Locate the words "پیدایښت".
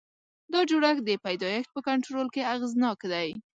1.25-1.69